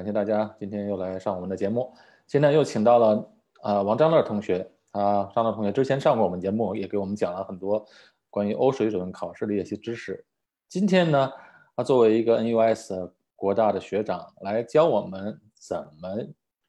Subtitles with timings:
[0.00, 1.92] 感谢大家今天又来上我们的节目。
[2.26, 7.84] 现在又请到了呃王张乐同学啊，张乐同学之前上过我们节目，也给我们讲了很多
[8.30, 10.24] 关于欧水准考试的一些知识。
[10.70, 11.30] 今天呢，
[11.76, 16.16] 他作为一个 NUS 国大的学长，来教我们怎么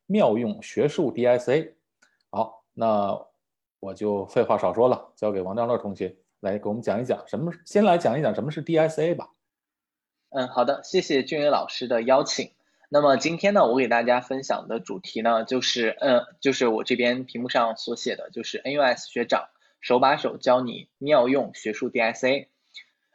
[0.08, 1.72] 妙用学术 DSA。
[2.32, 3.18] 好，那
[3.80, 7.50] 我就废话少说了，交给王张乐同学来给我们讲一讲什么。
[7.66, 9.30] 先来讲一讲什么是 DSA 吧。
[10.32, 12.52] 嗯，好的，谢谢俊伟老师的邀请。
[12.94, 19.48] 那么今天呢，我给大家分享的主题呢，就是，嗯，就是我这边屏幕上所写的，就是 NUS 学长
[19.80, 22.48] 手把手教你妙用学术 DSA。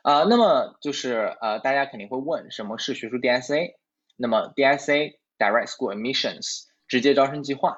[0.00, 3.74] 啊，那么就是呃，大家肯定会问，什么是学术 DSA？
[4.16, 7.76] 那么 DSA Direct School Admissions 直接招生计划，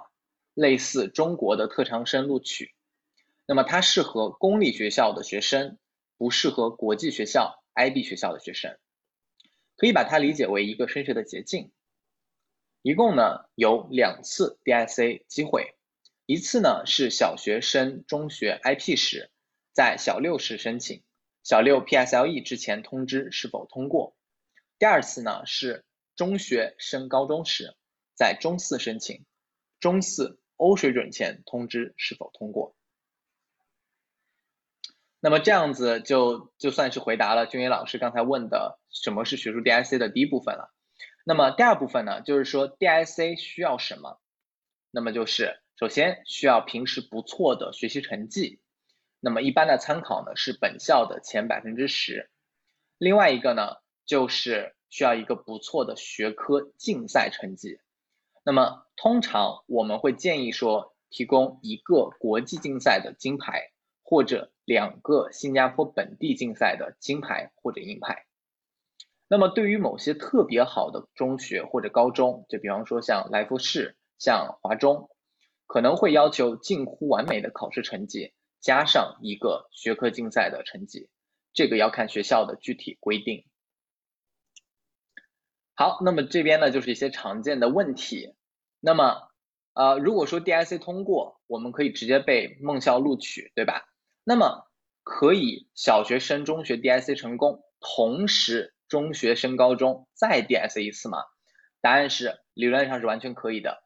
[0.55, 2.75] 类似中国的特长生录取。
[3.45, 5.79] 那么它适合公立学校的学生，
[6.17, 8.77] 不适合国际学校 IB 学校的学生。
[9.77, 11.73] 可以把它理解为一个升学的捷径，
[12.83, 15.75] 一共呢有两次 DSA 机会，
[16.27, 19.31] 一次呢是小学升中学 IP 时，
[19.73, 21.03] 在小六时申请，
[21.43, 24.15] 小六 PSLE 之前通知是否通过；
[24.79, 27.77] 第二次呢是中学升高中时，
[28.15, 29.25] 在中四申请，
[29.81, 32.75] 中四欧水准前通知是否通过。
[35.21, 40.73] 那么这样子就就算是回答了君伟老师刚才问的什么是学术 DSA 的第一部分了。
[41.29, 44.19] 那么第二部分呢，就是说 DSA 需要什么？
[44.91, 48.63] 那么就是首先需要平时不错的学习成绩。
[49.21, 52.31] 那么一般的参考呢是本校的前百分之十。
[52.97, 53.77] 另外一个呢
[54.07, 57.79] 就是需要一个不错的学科竞赛成绩。
[58.43, 63.71] 那么通常我们会建议说提供一个国际竞赛的金牌。
[64.11, 68.25] 或者两个新加坡本地竞赛的金牌或者银牌。
[69.29, 75.11] 那么对于某些特别好的中学或者高中，就比方说像来福士、像华中，
[75.67, 81.11] 可能会要求近乎完美的考试成绩，加上一个学科竞赛的成绩，
[81.53, 83.45] 这个要看学校的具体规定。
[85.75, 88.35] 好，那么这边呢就是一些常见的问题。
[88.81, 89.29] 那么
[89.75, 93.85] 呃，如果说 DSE 通过，我们可以直接被梦校录取，对吧？
[94.25, 94.65] 那么
[95.05, 101.19] 可以小学升中学 DSE 成功，同时中学升高中再 DS 一次吗？
[101.81, 103.83] 答案是理论上是完全可以的，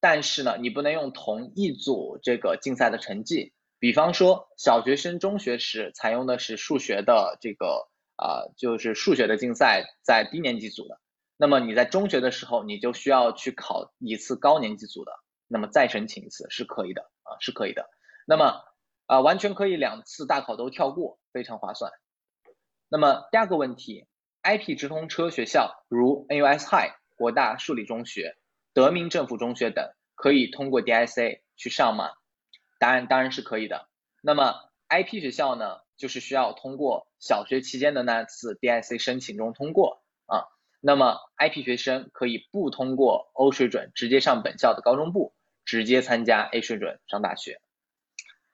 [0.00, 3.52] 但是呢，你不能用同一组这个竞赛的成绩。
[3.78, 11.00] 比方说小学升中学时采用的是数学的这个啊，就是数学的竞赛在低年级组的，
[11.36, 15.12] 那么你在中学的时候你就需要去考一次高年级组的，
[15.48, 17.88] 那么再申请一次是可以的啊，是可以的。
[18.26, 18.62] 那么。
[19.06, 21.90] 啊，完全可以两次大考都跳过，非常划算。
[22.88, 24.06] 那么第二个问题
[24.42, 28.36] ，IP 直通车学校如 NUS High、国大数理中学、
[28.72, 32.10] 德明政府中学等，可以通过 DSA 去上吗？
[32.78, 33.88] 答案当然是可以的。
[34.22, 34.54] 那么
[34.88, 40.44] IP 学校呢，就是需要通过小学期间的那次 DSA 申请中通过啊。
[40.80, 45.34] 那么 IP 学生可以不通过 O 水准，直接上本校的高中部，
[45.66, 47.60] 直接参加 A 水准上大学。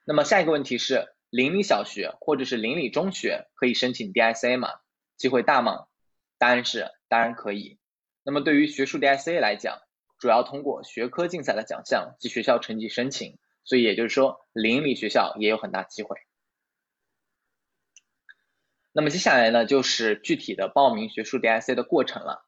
[0.03, 4.69] 那么下一个问题是，邻里小学或者是邻里中学可以申请 DSA 吗？
[5.17, 5.87] 机会大吗？
[6.37, 7.79] 答案是当然可以。
[8.23, 9.79] 那么对于学术 DSA 来讲，
[10.19, 16.17] 主要通过学科竞赛的奖项及学校成绩申请，所以也就是说邻里学校也有很大机会。
[18.91, 22.45] 那么接下来呢，就是具体的报名学术 DSA 的过程了。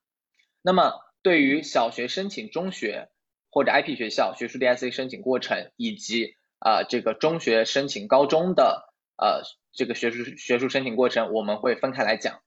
[0.61, 3.09] 那么对于小学申请中学
[3.51, 12.41] 或者 IP 学校学术 DSA 申请过程以及啊，这个中学申请高中的呃，这个学术学术申请过程，我们会分开来讲。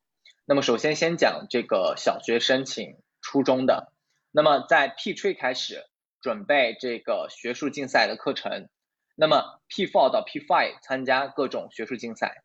[0.52, 3.90] 那么首先先讲这个小学申请初中的。
[4.32, 5.86] 那么在 P Tree 开始
[6.20, 8.68] 准备这个学术竞赛的课程。
[9.14, 12.44] 那么 P Four 到 P Five 参加各种学术竞赛。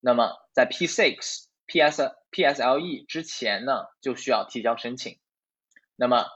[0.00, 5.20] 那么在 P Six P S P S L E 之前呢，就需要提交申请。
[5.94, 6.26] 那么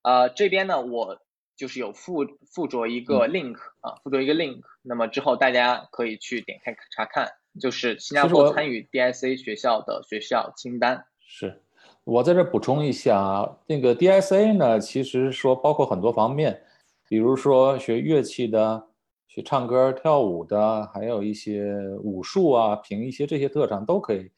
[0.00, 1.20] 呃这边呢我。
[1.58, 11.04] 就是有附附着一个 link 啊，附着一个 link，那么之后大家可以去点开查看，就是新加坡参与 DSA 学校的学校清单。
[11.20, 11.62] 是，
[12.04, 16.62] 我在这补充一下啊，那个 DSA 呢，其实说包括很多方面，
[17.08, 18.88] 比如说学乐器的、
[19.28, 24.30] 学唱歌跳舞的，还有一些武术啊，凭一些这些特长都可以，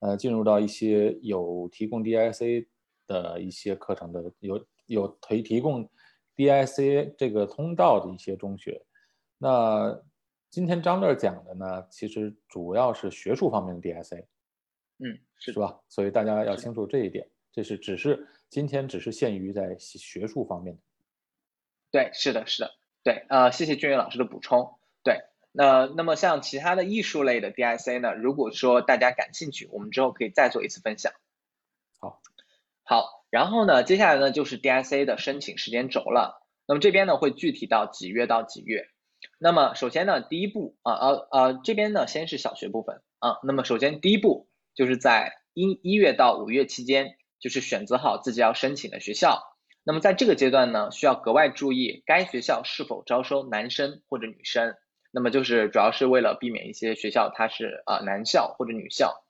[0.00, 2.66] 呃，进入到一些有提供 DSA
[3.06, 5.88] 的一些课程的，有有提提供。
[6.34, 8.82] DIC 这个通道的一些中学，
[9.36, 9.94] 那
[10.52, 14.26] 今天张乐讲的呢，其实主要是学术方面的 DSA，
[14.98, 15.80] 嗯，是吧？
[15.88, 20.82] 所以大家要清楚这一点，这是只是今天只是限于在学术方面的。
[21.90, 22.70] 对，是的，是的，
[23.02, 24.78] 对，呃，谢谢俊宇老师的补充。
[25.02, 25.22] 对，
[25.52, 28.12] 那那么像其他的艺术类的 DSA 呢？
[28.12, 31.14] 如果说大家感兴趣，我们之后可以再做一次分享。
[31.98, 32.20] 好，
[32.82, 36.46] 好，然后呢，接下来呢就是 DSA 的申请时间轴了。
[36.66, 38.90] 那么这边呢会具体到几月到几月。
[39.42, 43.38] 那么首先呢，第一步啊呃呃这边呢先是小学部分啊。
[43.42, 47.16] 那么首先第一步就是在一一月到五月期间。
[47.42, 49.42] 就是选择好自己要申请的学校，
[49.82, 54.76] 那么在这个阶段呢，需要格外注意该学校是否招收男生或者女生。
[55.10, 59.24] 那么就是主要是为了避免一些学校它是啊男校或者女校。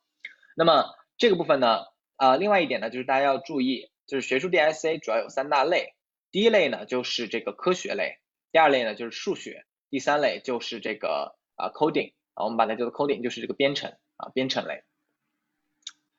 [0.55, 1.87] 那么这个部分呢，
[2.17, 5.95] 啊另外一点呢，就是大家要注意，就是学术 DSA 主要有三大类，
[6.31, 8.19] 第一类呢就是这个科学类，
[8.53, 14.83] 第二类呢就是数学，第三类就是这个啊 coding 啊我们把它叫做 coding，就是这个编程啊编程类。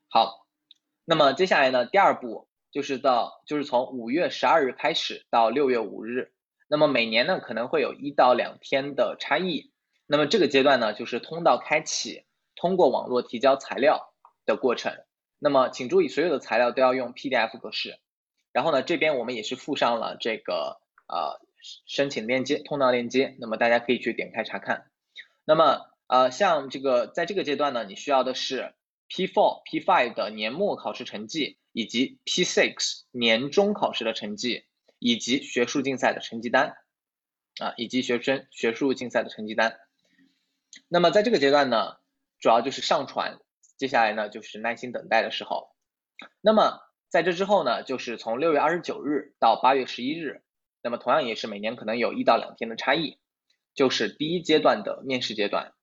[0.08, 0.42] 好。
[1.06, 6.32] 那么接下来呢，第二步就是到就是从五月十二日开始到六月五日，
[6.70, 9.74] 那么每年呢可能会有一到两天的差异。
[10.08, 12.24] 那么这个阶段呢就是通道开启，
[12.56, 14.14] 通过网络提交材料
[14.46, 14.94] 的过程。
[15.40, 18.00] 那么请注意，所有的材料都要用 PDF 格式。
[18.54, 20.80] 然后呢，这边我们也是附上了这个
[21.10, 21.42] 呃
[21.86, 24.86] 申请链接、通道链接，那么大家可以去点开查看。
[25.46, 28.74] 那么呃像这个在这个阶段呢，你需要的是。
[29.10, 34.64] P4、P5 的年末考试成绩，以及 P6 年终考试的成绩，
[34.98, 36.78] 以及学术竞赛的成绩单，
[37.60, 39.78] 啊，以及学生学术竞赛的成绩单。
[40.88, 41.98] 那么在这个阶段呢，
[42.40, 43.38] 主要就是上传，
[43.78, 45.70] 接下来呢就是耐心等待的时候。
[46.42, 50.42] 那么在这之后呢，就是从六月二十九日到八月十一日，
[50.84, 53.18] 那么同样也是每年可能有一到两天的差异，
[53.74, 55.74] 就是第一阶段的面试阶段。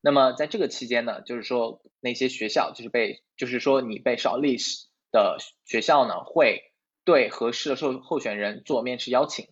[0.00, 6.72] 那么在这个期间呢，就是说那些学校就是被，就是说你被 shortlist 的学校呢，会
[7.04, 9.48] 对合适的受候选人做面试邀请。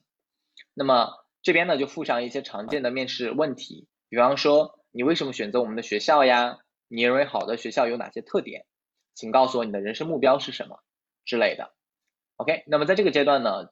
[0.75, 1.11] 那么
[1.43, 6.59] 这边呢就附上一些常见的面试问题，比方说你为什么选择我们的学校呀？
[6.89, 8.67] 你认为好的学校有哪些特点？
[9.15, 10.83] 请告诉我你的人生目标是什么
[11.25, 11.73] 之类的。
[12.37, 13.69] OK，那么在这个阶段呢，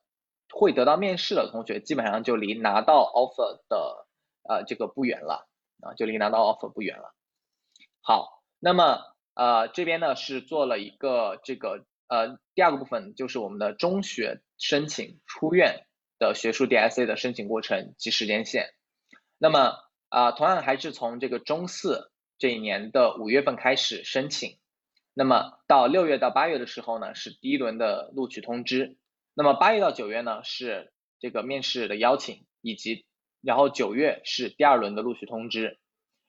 [0.59, 4.07] 会得到面试的同学基本上就离拿到 offer 的
[4.43, 5.47] 呃这个不远了。
[5.81, 7.15] 啊，就离拿到 offer 不远了。
[8.03, 8.99] 好，那么
[9.35, 15.87] 呃这边呢是做了一个这个呃第二个部分，就是我们的中学申请出院
[16.19, 18.75] 的学术 DSA 的申请过程及时间线。
[19.39, 19.77] 那么
[20.09, 24.59] 啊同样还是从这个中四这一年的五月份开始申请，
[25.15, 28.97] 那么到六月到八月的时候呢是第一轮的录取通知，
[29.39, 33.07] 那么八月到九月呢是这个面试的邀请以及。
[33.41, 35.79] 然后九月是第二轮的录取通知，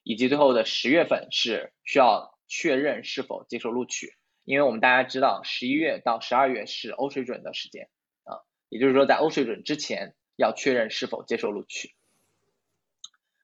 [0.03, 4.13] 以及最后的十月份是需要确认是否接受录取，
[4.45, 7.89] 因为我们大家知道十一月到十二月是欧水准的时间
[8.25, 11.95] 啊，也就是说在欧水准之前要确认是否接受录取。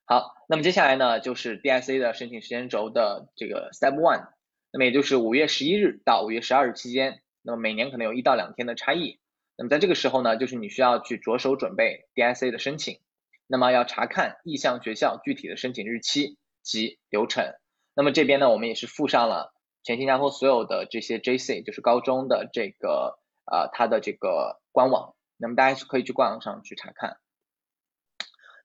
[0.06, 4.28] 好，那么接下来呢就是 DSA 的申请时间轴的这个 Step One，
[4.72, 9.20] 那么也就是五月十一日到五月十二日期间，那么每年可能有一到两天的差异，
[9.58, 13.00] 那么在这个时候呢，就是你需要去着手准备 DSA 的申请。
[13.48, 17.54] 那么要查看意向学校具体的申请日期及流程。
[17.94, 19.54] 那么这边呢，我们也是附上了
[19.84, 25.14] 全新加坡所有的这些 JC，就是高中的这个呃它的这个官网。
[25.38, 27.18] 那么大家是可以去官网上去查看。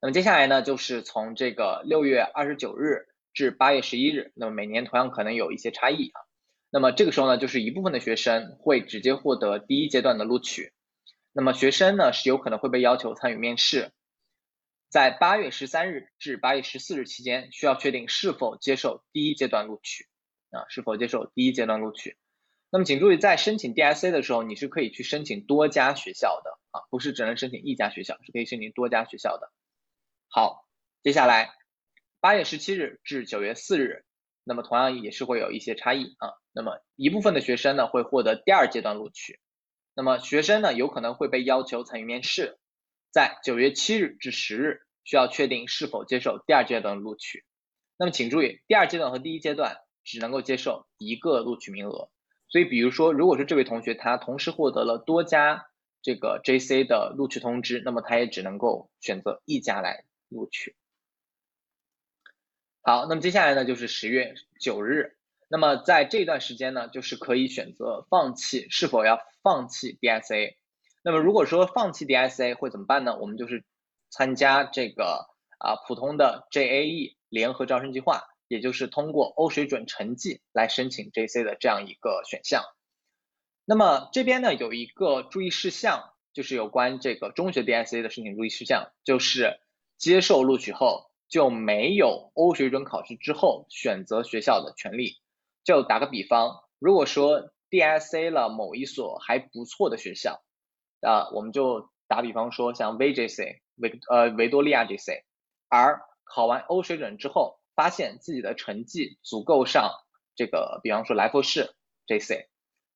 [0.00, 6.22] 那么接下来呢，就是从这个六月二十九日至八月十一日，那么每年同样可能有一些差异啊。
[6.70, 10.72] 那么这个时候呢，就是一部分的学生会直接获得第一阶段的录取。
[11.32, 13.92] 那么学生呢，是有可能会被要求参与面试。
[14.88, 20.08] 在八月十三日至八月十四日期间，需要确定是否接受第一阶段录取
[20.50, 22.16] 啊，是否接受第一阶段录取。
[22.70, 29.52] 那么请注意，在申请 DSA 的时候，你是可以去申请多家学校的啊，不是只能申请一家学校，是可以申请多家学校的。
[30.28, 30.66] 好，
[31.02, 31.52] 接下来
[32.20, 34.04] 八月十七日至九月四日，
[34.42, 36.34] 那么同样也是会有一些差异啊。
[36.52, 39.40] 那么一部分的学生呢会获得第二阶段录取，
[39.94, 42.58] 那么学生呢有可能会被要求参与面试。
[43.10, 47.44] 在九月七日至十日，需要确定是否接受第二阶段录取。
[47.96, 52.10] 那么请注意，第二阶段和第一阶段只能够接受一个录取名额。
[52.48, 55.66] 所以，比如说，如果说这位同学他同时获得了多家
[56.02, 60.74] 这个 JC 的录取通知，那么他也只能够选择一家来录取。
[62.82, 65.16] 好，那么接下来呢，就是十月九日。
[65.48, 70.56] 那么在这段时间呢，就是可以选择放弃是否要放弃 DSA。
[71.02, 73.16] 那么如果说放弃 DSA 会怎么办呢？
[73.18, 73.64] 我们就是
[74.10, 75.28] 参加这个
[75.58, 82.64] 啊普通的 JAE 联合招生计划，也就是通过欧水准成绩来申请 JC 的这样一个选项。
[83.64, 89.60] 那么这边呢有一个注意事项，就是有关这个中学 DSA 的申请注意事项，就是
[89.96, 95.20] 接受录取后就没有欧水准考试之后选择学校的权利。
[95.62, 100.42] 就打个比方，如果说 DSA 了某一所还不错的学校，
[101.00, 105.22] 啊，我们就打比方说像 VJC 维呃维多利亚 JC，
[105.68, 109.92] 而考完欧水准之后，发现自己的成绩足够上
[110.34, 111.74] 这个，比方说来佛士
[112.06, 112.46] JC。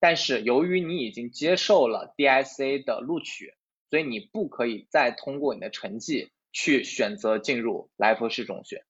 [0.01, 3.55] 但是由于你已经接受了 DSA 的录取，
[3.89, 8.85] 所以你不可以再通过你的成绩去选择进入来佛士中学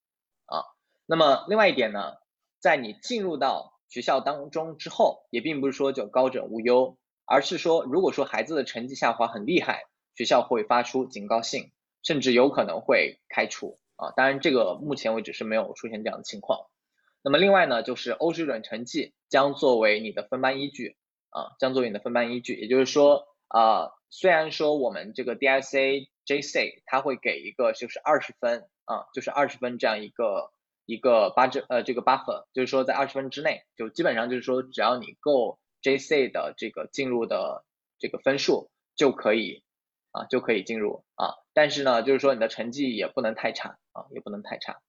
[0.46, 0.64] 啊。
[1.06, 2.14] 那么另外一点呢，
[2.58, 11.72] 在你进入到学校当中之后，也并不是说就高枕无忧，而是说如果说孩子的成绩下滑很厉害，学校会发出警告信，
[12.02, 14.12] 甚至有可能会开除啊。
[14.16, 16.66] 当然这个目前为止是没有出现这样的情况。
[17.22, 20.96] 那么另外呢，就是欧水准成绩将作为你的分班依据。
[21.36, 30.52] 啊，将作为你的分班依据，也就是说，啊，虽然说我们这个 DSA JC 它会给一个就是二十分啊，就是二十分这样一个
[30.86, 37.64] 一个八折呃这个 buffer，就是说在二十分之内，就基本上就是说只要你够 JC 的这个进入的
[37.98, 39.62] 这个分数就可以
[40.12, 44.80] 啊就可以进入啊，但是呢，就是说你的成绩也不能太差啊，也不能太差。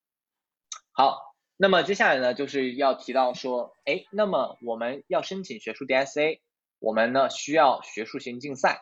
[0.91, 1.33] 好。
[1.57, 6.41] 那么接下来呢，就是要提到说，哎，那么我们要申请学术 DSA，
[6.79, 8.81] 我们呢需要学术型竞赛。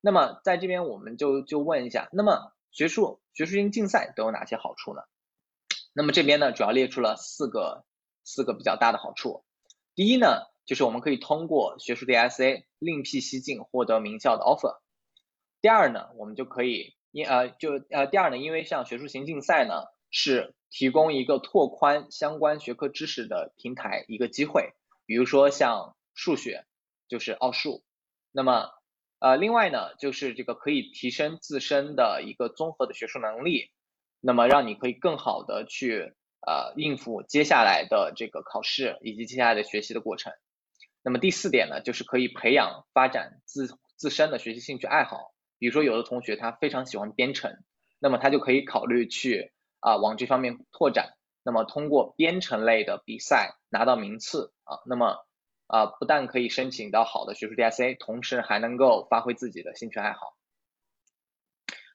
[0.00, 5.02] 那么在这边我们就就问一下，那么学术学术型竞赛都有哪些好处呢？
[5.98, 7.84] 那么这边呢主要列出了四个
[8.22, 9.42] 四个比较大的好处。
[9.96, 14.78] 第一呢，就是我们可以通过学术 DSA 另辟蹊径获得名校的 offer。
[15.60, 24.74] 第二呢，我们就可以因呃就呃第二呢，因为像学术型竞赛呢是提供一个拓宽相关学科知识的平台一个机会，
[25.04, 26.64] 比如说像数学，
[27.08, 27.82] 就是奥数。
[28.30, 28.70] 那么，
[29.18, 33.72] 呃，另外呢，就是这个可以提升自身的一个综合的学术能力，
[34.20, 36.14] 那么让你可以更好的去
[36.46, 40.32] 呃应付接下来的这个考试以及接下来的学习的过程。
[41.02, 47.56] 那么第四点呢，就是可以培养发展自自身的学习兴趣爱好，比如说有的同学他非常喜欢编程，
[47.98, 49.52] 那么他就可以考虑去。
[49.80, 55.24] 啊，往这方面拓展，那么通过编程类的比赛拿到名次啊，那么
[55.68, 60.34] 啊不但可以申请到好的学术 DSA，同时还能够发挥自己的兴趣爱好。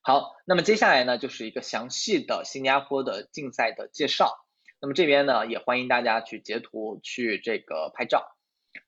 [0.05, 4.45] 好，那么接下来呢就是一个详细的新加坡的竞赛的介绍。
[4.81, 8.35] 那么这边呢也欢迎大家去截图去这个拍照。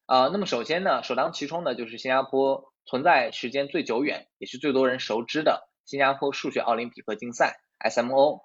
[0.08, 8.42] 啊，那么首先呢首当其冲的就是新加坡存在时间最久远，也是最多人熟知的新加坡数学奥林匹克竞赛 SMO。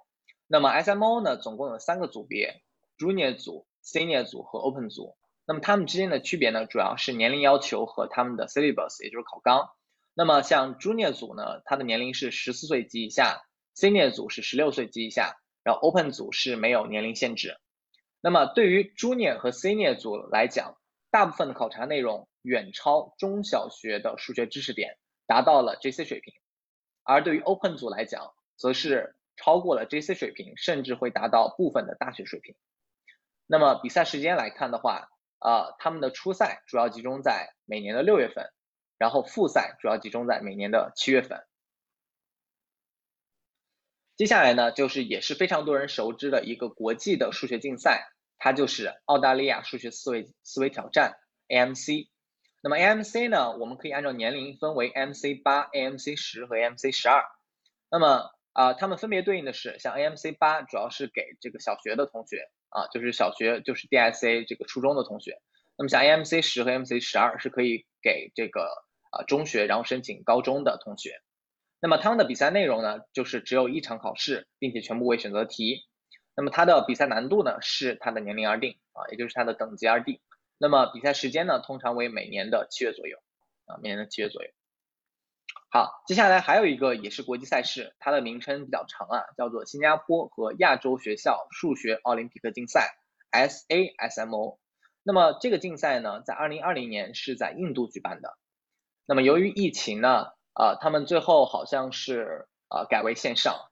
[0.46, 2.62] 那么 SMO 呢，总共有三个组别
[2.96, 5.16] ：Junior 组、Senior 组和 Open 组。
[5.44, 9.70] 那么它们之间的区别呢，主要是年龄要求和他们的 Syllabus，也就是考纲。
[10.14, 13.42] 那么像 Junior 组呢，它的年龄是十四岁及以下
[13.74, 17.56] ；Senior 组是十六岁及以下；然后 Open 组是没有年龄限制。
[18.20, 20.76] 那么对于 Junior 和 Senior 组来讲，
[21.10, 26.34] 大部分的考察内容远超中小学的数学知识点，达到了 JC 水平；
[27.02, 32.54] 而对于 Open 组来讲，则是超过了 JC 水平，甚至会达到部分的大学水平。
[33.46, 35.08] 那么比赛时间来看的话，
[35.40, 38.50] 呃，他们的初赛主要集中在每年的六月份，
[39.00, 41.42] 然后复赛主要集中在每年的七月份。
[44.14, 51.16] 接下来呢，就是也是非常多人熟知的一个国际的数学竞赛，它就是澳大利亚数学思维思维挑战
[51.48, 52.10] AMC。
[52.60, 57.24] 那么 AMC 呢，我们可以按照年龄分为 AMC 八、AMC 十和 AMC 十二。
[57.90, 65.40] 那么啊，他们分别对应的是，像 AMC 八主要是给这个小学的同学啊，就是小学就是 DSA 这个初中的同学。
[65.78, 68.70] 那么像 AMC 十和 AMC 十二是可以给这个
[69.10, 71.20] 啊中学然后申请高中的同学。
[71.80, 75.86] 那么他们的比赛内容呢，就是只有一场考试，并且全部为选择题。
[76.36, 80.20] 那么它的比赛难度呢，是它的年龄而定啊，也就是它的等级而定。
[80.58, 83.18] 那么比赛时间呢，通常为每年的七月左右
[83.66, 84.50] 啊，每年的七月左右。
[85.72, 92.94] 好，接下来还有一个也是国际赛事，它的名称比较长啊，叫做新加坡和亚洲学校数学奥林匹克竞赛
[93.32, 94.58] （SASMO）。
[95.02, 98.36] 那么这个竞赛呢，在二零二零年是在印度举办的。
[99.10, 103.68] 那么由于疫情呢，啊，他们最后好像是啊改为线上。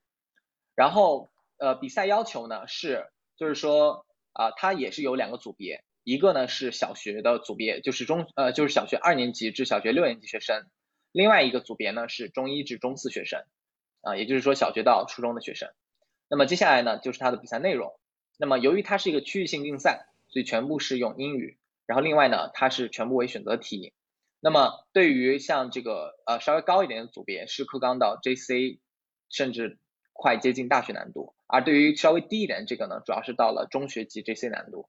[0.75, 10.66] 然后呃，比赛要求呢是，就是说啊，它也是有两个组别，一个呢是小学的组别，就是中呃就是小学二年级至小学六年级学生。
[11.12, 13.45] 另外一个组别呢是中一至中四学生，
[14.02, 15.71] 啊，也就是说小学到初中的学生。
[16.28, 17.97] 那么接下来呢就是它的比赛内容。
[18.38, 21.59] 那么由于它是一个区域性竞赛，所以全部是用英语。
[21.87, 23.92] 然后另外呢它是全部为选择题。
[24.40, 28.78] 那么对于像这个呃稍微高一点的组别是课纲到 JC，
[29.28, 29.78] 甚至
[30.12, 34.88] 快接近大学难度，而对于稍微低一点这个呢，主要是到了中学级 JC 难度。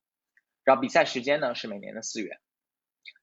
[0.64, 2.38] 然后比赛时间呢是每年的四月，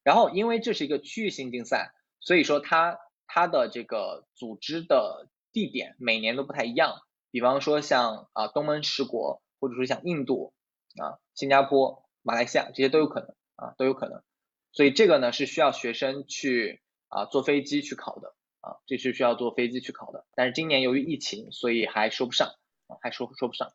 [0.03, 6.95] 然后因为这是一个区域性竞赛，所以说它它的这个组织的地点每年都不太一样。
[7.31, 10.53] 比方说像啊东盟十国，或者说像印度
[11.01, 14.21] 啊、新加坡、马来西亚这些都有可能啊都有可能。
[14.71, 20.25] 所以这个呢是需要学生去啊坐飞机去考的啊，这是需要坐飞机去考的。
[20.35, 22.49] 但是今年由于疫情，所以还说不上
[22.87, 23.73] 啊，还说说不上。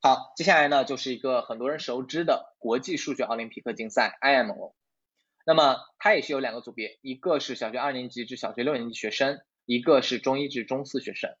[0.00, 4.74] 好，接下来呢就是一个很多人熟知的国际数学奥林匹克竞赛 IMO。
[5.46, 11.34] 那么它也是有两个组别，一个是小学二年级至小学六年级学生，一个是中一至中四学生。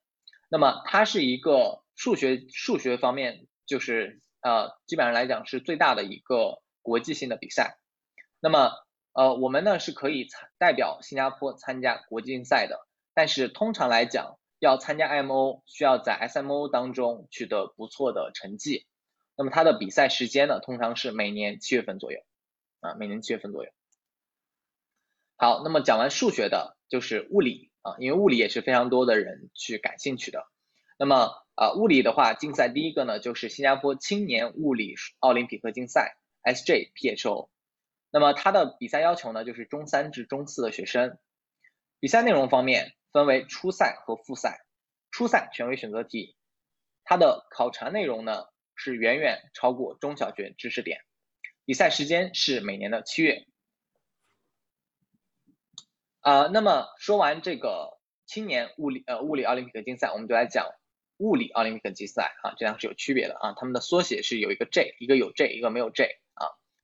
[0.48, 7.78] 那么它是一个数学数学方面就是呃基本上来讲是最大的一个国际性的比赛。
[8.40, 8.72] 那么
[9.12, 14.38] 呃我们呢是可以参代表新加坡参加国际竞赛的，但是通常来讲。
[14.60, 18.88] 要参加 IMO 需要在 SMO 当中取得不错的成绩，
[19.36, 22.18] 那么它的比赛时间呢，通常是每年七月份左右，
[22.80, 23.70] 啊，每年七月份左右。
[25.36, 30.44] 好，那么讲完数学的，就是物理啊，因为物理也是非常多的人去感兴趣的。
[30.98, 37.48] 那么啊，物理的话，竞赛第一个呢，就是新加坡青年物理奥林匹克竞赛 SJPHO。
[38.10, 41.18] 那么它的比赛要求呢，就是中三至中四的学生。
[42.00, 42.94] 比赛内容方面。
[43.10, 44.66] 分为初赛和复赛，
[45.10, 46.36] 初赛全为选择题，
[47.04, 48.44] 它的考察内容呢
[48.76, 51.00] 是远远超过中小学知识点。
[51.64, 53.46] 比赛时间是每年的七月。
[56.20, 60.68] 啊，那么说完这个青年物理呃物理奥林匹克竞赛，我们就来讲
[61.16, 66.20] 物理奥林匹克竞赛啊，这样是有区别的啊，它们的缩写是有一个 J，一个有 J，一个没有 J。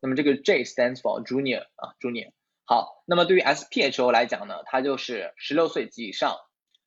[0.05, 2.31] 那么这个 J stands for Junior 啊，Junior。
[2.67, 6.37] 好，那么对于 SPHO 来讲呢，它就是十六岁及以上，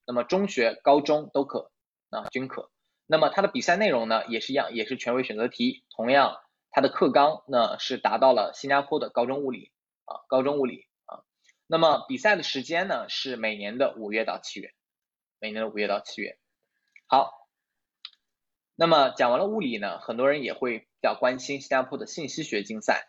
[0.05, 1.71] 那么中学、高中都可
[2.11, 2.69] 啊均可。
[3.07, 5.83] 那么它的比赛内容呢也是一样，也是权威选择题。
[5.95, 6.37] 同样，
[6.69, 9.71] 它的课纲呢是达到了新加坡的高中物理
[10.05, 11.25] 啊，高中物理啊。
[11.65, 14.75] 那么比赛的时间呢是每年的五月到七月，
[15.39, 16.37] 每年的五月到七月。
[17.07, 17.33] 好，
[18.75, 23.07] 那么讲完了物理呢，很多人也会比较关心新加坡的信息学竞赛，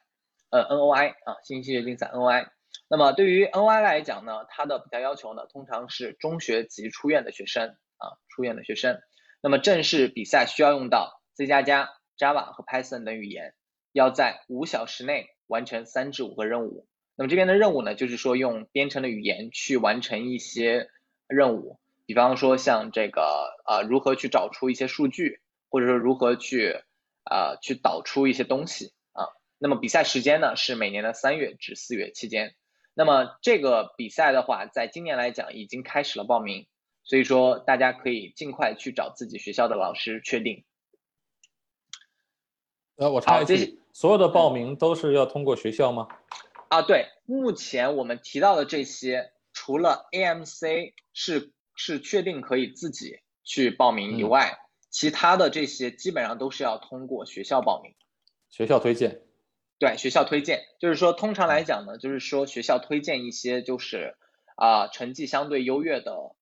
[0.51, 2.49] 呃 NOI 啊，信息学竞赛 NOI。
[2.91, 9.01] 那么对于 NOI 来讲呢，它的比赛要求呢，通常是中学及出院的学生啊，出院的学生。
[9.43, 13.55] 那么正式比赛需要用到 C 加加、Java 和 Python 等语言，
[13.93, 16.87] 要在五小时内完成三至五个任务。
[17.15, 20.89] 那么这边的任务呢，就是说用编程的语言去完成一些
[21.27, 26.83] 任务，比方说像这个呃如何去找出一些数据，或者说如何去
[27.31, 29.29] 呃去导出一些东西啊。
[29.59, 32.55] 那么比赛时间呢是每年的三月至四月期间。
[32.95, 36.67] 那么这个比赛的话，在今年来讲已经开始了报名，
[37.05, 40.65] 所以说大家可以尽快去找自己学校的老师确定。
[42.97, 46.09] 呃，我插一句，所有的报名都是要通过学校吗？
[46.69, 54.59] 啊，对，目前我们提到的这些，除了 AMC 是是确定可以自己去报名以外，
[54.91, 57.95] 其他的这些基本上都是要通过学校报名，
[58.49, 59.23] 学校推荐。
[59.79, 64.17] 对学校推荐，就是说通常来讲呢，就是说学校推荐一些就是
[64.57, 66.35] 啊成绩相对优越的，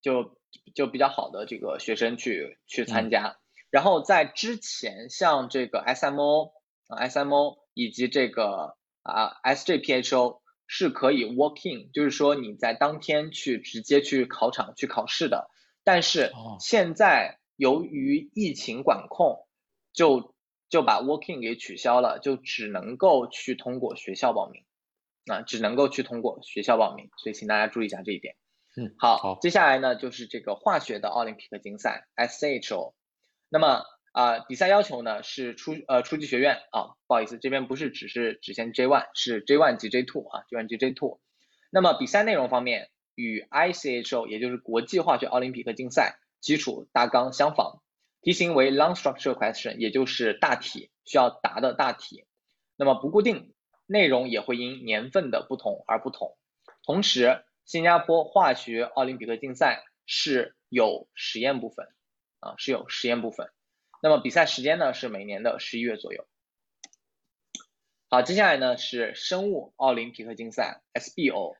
[0.00, 0.38] 就
[0.76, 3.36] 就比较好的这个学生去去参加。
[3.70, 6.52] 然后在之前，像这个 SMO
[6.86, 10.38] 啊 SMO 以及这个啊 SJPHO
[10.68, 15.50] 是可以 walk in，就是说你在当天去直接去考场去考试的。
[15.82, 19.46] 但是现在由于疫情管控，
[19.92, 20.34] 就
[20.68, 24.64] 就把 working 给取消了，就只能够去通过学校报名，
[25.26, 28.36] 啊，只能够去通过学校报名，所以请大家注意一下这一点。
[28.76, 32.94] 嗯，好，接下来呢就是这个化学的奥林匹克竞赛 SHO，
[33.48, 41.20] 那么啊比赛要求呢是初呃初级学院啊，不好意思，这边不是只是只限 J one，是 J one 及 J two 啊，J one 及 J two。
[41.70, 47.80] 那么比赛内容方面与 ICHO 也就是国际化学奥林匹克竞赛基础大纲相仿。
[48.20, 52.26] 题型为 long structure question，也就是大题需要答的大题。
[52.76, 53.54] 那么不固定，
[53.86, 56.36] 内容也会因年份的不同而不同。
[56.82, 61.88] 同时，新加坡化学奥林匹克竞赛是有实验部分
[62.40, 63.50] 啊，是有实验部分。
[64.02, 66.26] 那么比赛时间呢是每年的十一月左右。
[68.10, 71.56] 好，接下来呢是生物奥林匹克竞赛 SBO。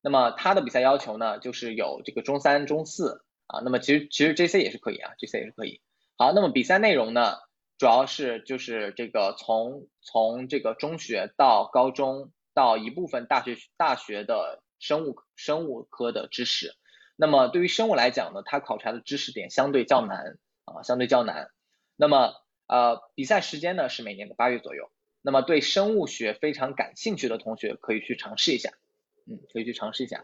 [0.00, 3.60] 那么它的比赛要求呢就是有这个中三、中四啊。
[3.64, 5.80] 那么其实其实 JC 也是可以啊，JC 也是可以。
[6.16, 7.36] 好，那么比赛内容呢，
[7.78, 16.74] 主要是就是这个从从这个中学到高中到一部分大学大学的生物生物科的知识。
[17.16, 21.50] 那么对于生物来讲呢，它考察的知识点相对较难啊，相对较难。
[21.96, 22.34] 那么
[22.66, 24.90] 呃，比赛时间呢是每年的八月左右。
[25.26, 28.72] 那么对生物学非常感兴趣的同学可以去尝试一下，
[29.26, 30.22] 嗯，可以去尝试一下。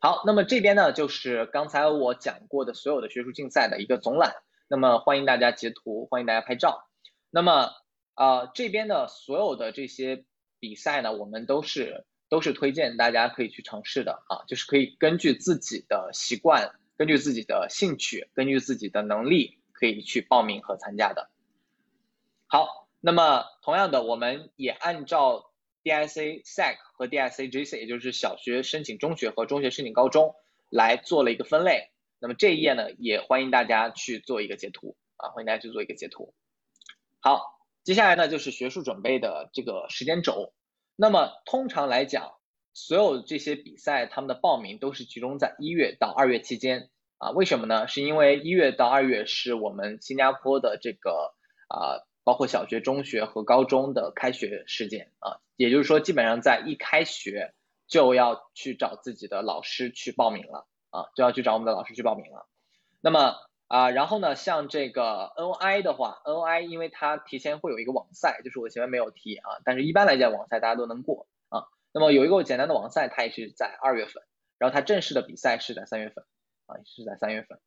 [0.00, 4.34] 好，那么这边呢就是刚才我讲过的所有的学术竞赛的一个总览。
[4.68, 6.88] 那么欢迎大家截图，欢迎大家拍照。
[7.30, 7.70] 那么
[8.14, 10.24] 啊，这边的所有的这些
[10.58, 21.28] 比赛呢，我们都是都是推荐大家可以去尝试的啊，就是可以根据自己的习惯，根据自己的兴趣，根据自己的能力，可以去报名和参加的。
[22.46, 25.50] 好，那么同样的，我们也按照
[25.84, 30.34] DSA SAC 和 D.I.C.JC，也就是小学申请中学和中学申请高中
[30.70, 31.90] 来做了一个分类。
[32.18, 36.34] 那么这一页呢，也欢迎大家去做一个截图啊，欢迎大家去做一个截图。
[37.20, 37.42] 好，
[37.84, 40.54] 接下来呢就是学术准备的这个时间轴。
[40.96, 42.32] 那么通常来讲，
[42.72, 47.30] 所有这些比赛他们的报名都是集中在一月到二月期间啊。
[47.32, 47.86] 为什么呢？
[47.88, 51.34] 是因为一月到二月是我们新加坡的这个
[51.68, 55.38] 啊，包括小学、中学和高中的开学时间啊。
[55.56, 57.54] 也就是说，基本上在一开学
[57.86, 60.66] 就要去找自己的老师去报名了。
[60.90, 62.46] 啊，就要去找我们的老师去报名了。
[63.00, 63.34] 那么
[63.66, 71.66] 啊，然后呢，像这个 NOI 的话，NOI 因为它提前会有一个网赛，就是我前面没有提啊，但是一般来讲网赛大家都能过啊。
[71.92, 74.22] 那么有一个简单的网赛，它也是在二月份，
[74.56, 76.24] 然后它正式的比赛是在三月份
[76.66, 77.58] 啊，也是在三月份。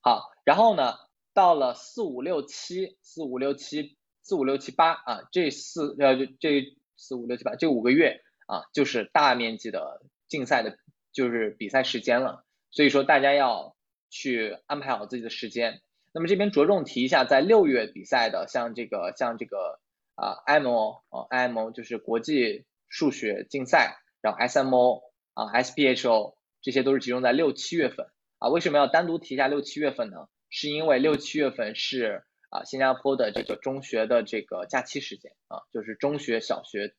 [0.00, 0.94] 好，然后呢，
[1.34, 3.96] 到了四五六七四五六七
[4.32, 6.64] 四五六七八啊，这四呃这
[6.96, 10.78] 四五六七八这五个月啊，就是大面积的竞赛的，
[11.12, 12.46] 就是比赛时间了。
[12.70, 13.76] 所以说大家要
[14.08, 15.82] 去安排好自己的时间。
[16.14, 19.80] 那么这边着重提一下，在六月比赛的，像这个像这个
[20.14, 25.02] 啊 IMO 啊 IMO 就是国际数学竞赛，然后 SMO
[25.34, 28.06] 啊 SPHO 这些都是集中在六七月份
[28.38, 28.48] 啊。
[28.48, 30.26] 为什么要单独提一下六七月份呢？
[30.48, 36.94] 是因为六七月份是啊新加坡的这个中学的这个假期时间啊，就是中学、小学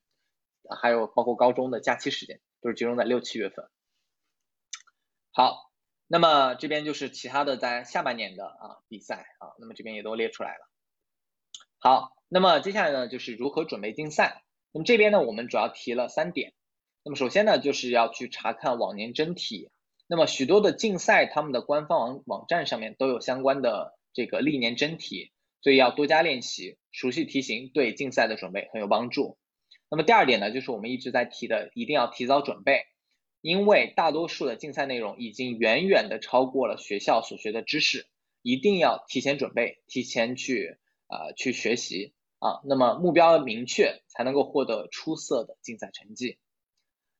[0.81, 3.69] 还有包括高中的假期时间都是集中在六七月份。
[5.31, 5.71] 好，
[6.07, 10.69] 那么这边就是其他的在下半年的啊比赛啊，那么这边也都列出来了。
[11.77, 14.43] 好，那么接下来呢就是如何准备竞赛。
[14.71, 16.55] 那么这边呢我们主要提了三点。
[17.03, 19.69] 那么首先呢就是要去查看往年真题。
[20.07, 25.31] 那么许多的竞赛他们的官方网网站上面都有相关的这个历年真题，
[25.63, 29.37] 所以要多加练习，熟悉题型对竞赛的准备很有帮助。
[29.89, 32.85] 那么第二点呢就是我们一直在提的，一定要提早准备。
[33.39, 38.07] 因为大多数的竞赛内容已经远远的超过了学校所学的知识，
[38.41, 46.37] 一定要提前准备，提前去啊去学习啊，那么目标明确才能够获得出色的竞赛成绩。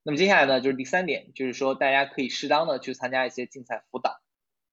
[0.01, 4.21] 那么接下来呢，就是第三点，就是说大家可以适当的去参加一些竞赛辅导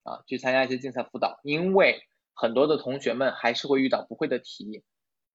[0.04, 2.02] 啊，去参加一些竞赛辅导，因为
[2.40, 4.82] 很多的同学们还是会遇到不会的题，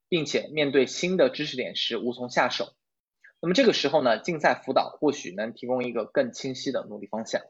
[0.10, 2.74] 并且面对新的知识点时无从下手。
[3.39, 7.44] 那么这个时候呢，竞赛辅导或许能提供一个更清晰的努力方向。